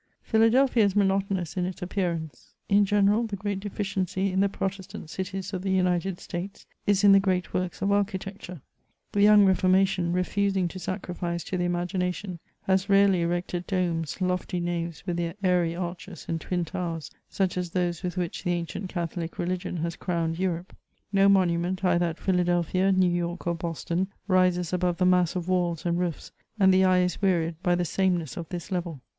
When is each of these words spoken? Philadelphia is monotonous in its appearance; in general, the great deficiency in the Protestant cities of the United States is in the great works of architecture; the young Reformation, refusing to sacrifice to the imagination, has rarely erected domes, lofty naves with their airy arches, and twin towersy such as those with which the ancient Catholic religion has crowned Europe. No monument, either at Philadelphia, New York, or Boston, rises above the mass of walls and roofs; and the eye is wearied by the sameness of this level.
Philadelphia 0.23 0.83
is 0.83 0.95
monotonous 0.95 1.55
in 1.55 1.63
its 1.67 1.83
appearance; 1.83 2.55
in 2.67 2.85
general, 2.85 3.27
the 3.27 3.35
great 3.35 3.59
deficiency 3.59 4.31
in 4.31 4.39
the 4.39 4.49
Protestant 4.49 5.11
cities 5.11 5.53
of 5.53 5.61
the 5.61 5.69
United 5.69 6.19
States 6.19 6.65
is 6.87 7.03
in 7.03 7.11
the 7.11 7.19
great 7.19 7.53
works 7.53 7.83
of 7.83 7.91
architecture; 7.91 8.61
the 9.11 9.21
young 9.21 9.45
Reformation, 9.45 10.11
refusing 10.11 10.67
to 10.69 10.79
sacrifice 10.79 11.43
to 11.43 11.55
the 11.55 11.65
imagination, 11.65 12.39
has 12.63 12.89
rarely 12.89 13.21
erected 13.21 13.67
domes, 13.67 14.19
lofty 14.19 14.59
naves 14.59 15.05
with 15.05 15.17
their 15.17 15.35
airy 15.43 15.75
arches, 15.75 16.25
and 16.27 16.41
twin 16.41 16.65
towersy 16.65 17.11
such 17.29 17.55
as 17.55 17.69
those 17.69 18.01
with 18.01 18.17
which 18.17 18.43
the 18.43 18.53
ancient 18.53 18.89
Catholic 18.89 19.37
religion 19.37 19.77
has 19.77 19.95
crowned 19.95 20.39
Europe. 20.39 20.75
No 21.13 21.29
monument, 21.29 21.85
either 21.85 22.07
at 22.07 22.17
Philadelphia, 22.19 22.91
New 22.91 23.07
York, 23.11 23.45
or 23.45 23.53
Boston, 23.53 24.07
rises 24.27 24.73
above 24.73 24.97
the 24.97 25.05
mass 25.05 25.35
of 25.35 25.47
walls 25.47 25.85
and 25.85 25.99
roofs; 25.99 26.31
and 26.59 26.73
the 26.73 26.85
eye 26.85 27.01
is 27.01 27.21
wearied 27.21 27.61
by 27.61 27.75
the 27.75 27.85
sameness 27.85 28.35
of 28.35 28.49
this 28.49 28.71
level. 28.71 28.99